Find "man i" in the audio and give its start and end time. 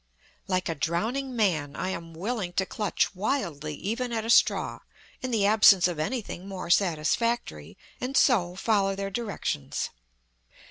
1.35-1.89